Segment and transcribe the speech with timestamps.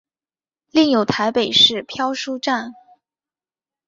[0.71, 2.73] 另有台北市漂书站。